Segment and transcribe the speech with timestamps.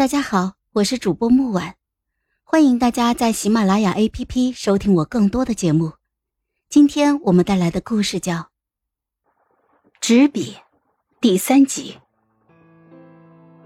[0.00, 1.74] 大家好，我是主播木婉，
[2.42, 5.92] 欢迎大家在喜马拉雅 APP 收听我更多的节目。
[6.70, 8.34] 今天我们带来的故事叫
[10.00, 10.54] 《纸笔》
[11.20, 11.98] 第三集。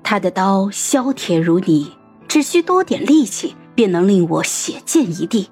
[0.02, 5.48] 他的刀削铁如泥，只需多点力气，便能令我血溅一地。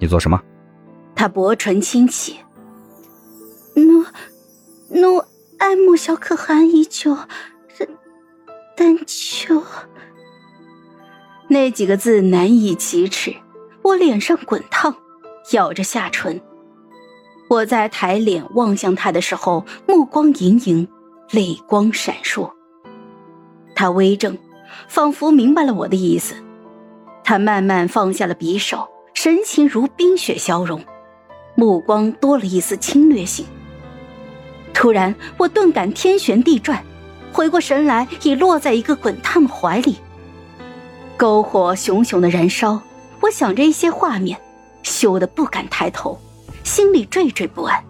[0.00, 0.42] 你做什么？
[1.14, 2.40] 他薄唇轻启，
[3.76, 4.04] 奴
[5.00, 5.24] 奴
[5.58, 7.16] 爱慕小可汗已久，
[7.78, 7.88] 但
[8.76, 9.62] 但求。
[11.54, 13.32] 那几个字难以启齿，
[13.82, 14.92] 我脸上滚烫，
[15.52, 16.40] 咬着下唇。
[17.48, 20.88] 我在抬脸望向他的时候，目光盈盈，
[21.30, 22.50] 泪光闪烁。
[23.76, 24.36] 他微怔，
[24.88, 26.34] 仿佛明白了我的意思。
[27.22, 30.84] 他慢慢放下了匕首，神情如冰雪消融，
[31.54, 33.46] 目光多了一丝侵略性。
[34.72, 36.84] 突然，我顿感天旋地转，
[37.32, 39.98] 回过神来，已落在一个滚烫的怀里。
[41.18, 42.80] 篝火熊熊的燃烧，
[43.20, 44.38] 我想着一些画面，
[44.82, 46.18] 羞得不敢抬头，
[46.62, 47.82] 心里惴惴不安。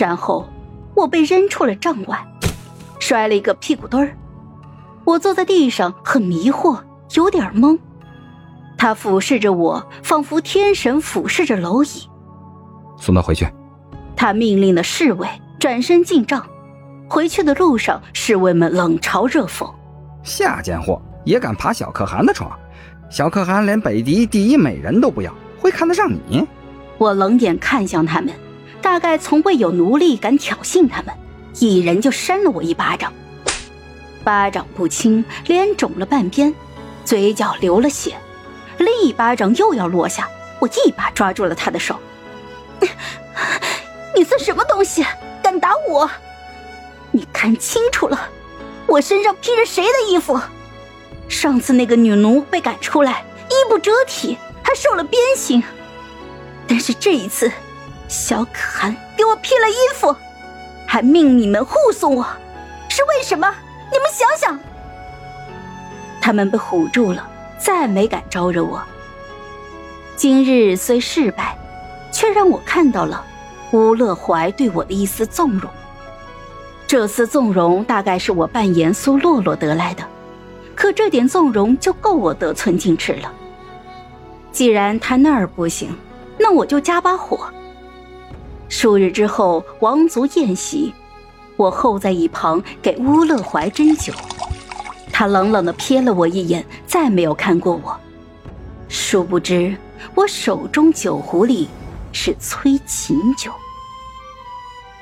[0.00, 0.48] 然后，
[0.94, 2.26] 我被扔出了帐外，
[2.98, 4.16] 摔了一个屁股墩儿。
[5.04, 6.80] 我坐在地上，很迷惑，
[7.14, 7.78] 有点懵。
[8.76, 12.08] 他俯视着我，仿佛天神俯视着蝼蚁。
[12.96, 13.46] 送他回去。
[14.16, 15.28] 他命令的侍卫
[15.60, 16.44] 转身进帐。
[17.08, 19.72] 回去的路上，侍卫们冷嘲热讽
[20.22, 22.50] ：“下贱货！”也敢爬小可汗的床，
[23.10, 26.46] 小可汗连北狄第一美人都不要，会看得上你？
[26.96, 28.32] 我冷眼看向他们，
[28.80, 31.14] 大概从未有奴隶敢挑衅他们，
[31.58, 33.12] 一人就扇了我一巴掌，
[34.24, 36.54] 巴掌不轻，脸肿了半边，
[37.04, 38.14] 嘴角流了血，
[38.78, 40.26] 另一巴掌又要落下，
[40.60, 41.94] 我一把抓住了他的手，
[44.16, 45.04] 你算什么东西，
[45.42, 46.10] 敢打我？
[47.10, 48.18] 你看清楚了，
[48.86, 50.40] 我身上披着谁的衣服？
[51.28, 55.62] 上次那个女奴被赶出来，衣不遮体，还受了鞭刑。
[56.66, 57.50] 但是这一次，
[58.08, 60.14] 小可汗给我披了衣服，
[60.86, 62.26] 还命你们护送我，
[62.88, 63.54] 是为什么？
[63.92, 64.58] 你们想想。
[66.20, 68.82] 他们被唬住了，再没敢招惹我。
[70.16, 71.56] 今日虽失败，
[72.10, 73.24] 却让我看到了
[73.72, 75.70] 乌乐怀对我的一丝纵容。
[76.86, 80.02] 这丝纵容，大概是我扮严肃落落得来的。
[80.78, 83.32] 可这点纵容就够我得寸进尺了。
[84.52, 85.92] 既然他那儿不行，
[86.38, 87.50] 那我就加把火。
[88.68, 90.94] 数日之后，王族宴席，
[91.56, 94.12] 我候在一旁给乌勒怀斟酒。
[95.12, 97.98] 他冷冷的瞥了我一眼，再没有看过我。
[98.88, 99.76] 殊不知，
[100.14, 101.68] 我手中酒壶里
[102.12, 103.50] 是催情酒。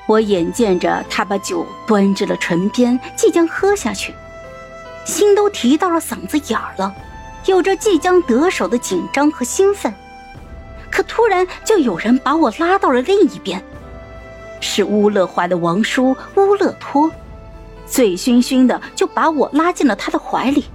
[0.07, 4.11] 我眼见着他把酒端至了唇边，即将喝下去。
[5.07, 6.93] 心都提到了嗓子眼儿了，
[7.45, 9.91] 有着即将得手的紧张和兴奋，
[10.91, 13.63] 可突然就有人把我拉到了另一边，
[14.59, 17.09] 是乌勒怀的王叔乌勒托，
[17.85, 20.65] 醉醺醺的就把我拉进了他的怀里，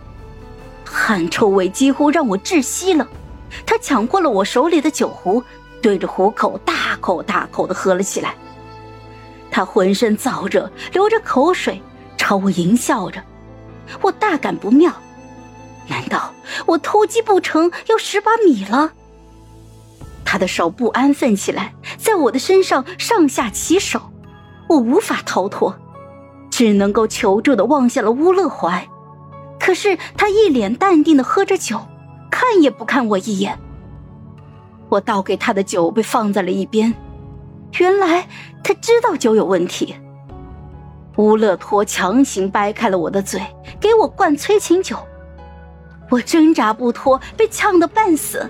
[0.82, 3.06] 汗臭味几乎让我窒息了。
[3.66, 5.44] 他抢过了我手里的酒壶，
[5.82, 8.34] 对着壶口大口大口的喝了起来。
[9.50, 11.82] 他浑身燥热，流着口水，
[12.16, 13.22] 朝我淫笑着。
[14.00, 14.92] 我大感不妙，
[15.88, 16.32] 难道
[16.66, 18.92] 我偷鸡不成要蚀把米了？
[20.24, 24.00] 他的手不安分起来，在我的身上上下其手，
[24.68, 25.76] 我无法逃脱，
[26.50, 28.88] 只能够求助的望向了乌勒怀。
[29.60, 31.80] 可是他一脸淡定的喝着酒，
[32.30, 33.58] 看也不看我一眼。
[34.88, 36.94] 我倒给他的酒被放在了一边，
[37.78, 38.28] 原来
[38.64, 39.94] 他知道酒有问题。
[41.16, 43.40] 乌勒托强行掰开了我的嘴，
[43.78, 44.96] 给我灌催情酒，
[46.08, 48.48] 我挣扎不脱，被呛得半死。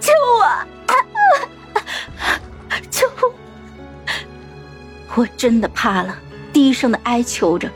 [0.00, 0.44] 救我！
[2.90, 3.06] 救！
[5.14, 6.16] 我我真的怕了，
[6.52, 7.68] 低声的哀求着，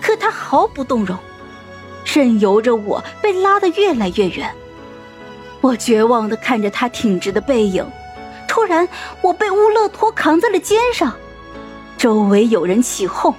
[0.00, 1.16] 可他毫不动容，
[2.04, 4.50] 任由着我被拉得越来越远。
[5.60, 7.86] 我绝望的看着他挺直的背影。
[8.58, 8.88] 突然，
[9.22, 11.14] 我被乌勒托扛在了肩上，
[11.96, 13.32] 周围有人起哄。